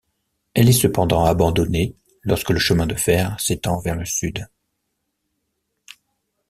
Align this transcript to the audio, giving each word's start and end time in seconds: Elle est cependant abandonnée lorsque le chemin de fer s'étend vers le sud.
Elle 0.55 0.67
est 0.67 0.71
cependant 0.73 1.25
abandonnée 1.25 1.95
lorsque 2.23 2.49
le 2.49 2.57
chemin 2.57 2.87
de 2.87 2.95
fer 2.95 3.39
s'étend 3.39 3.79
vers 3.81 3.95
le 3.95 4.05
sud. 4.05 4.47